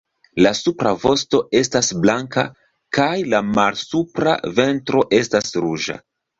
[0.43, 2.47] La supra vosto estas blanka
[2.99, 6.03] kaj la malsupra ventro estas ruĝa.